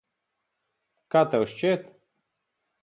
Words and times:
Kā 1.17 1.23
tev 1.35 1.47
šķiet? 1.55 1.89